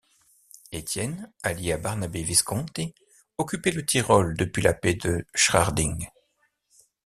[0.71, 2.95] Étienne, allié à Barnabé Visconti,
[3.37, 6.07] occupait le Tyrol depuis la paix de Schärding.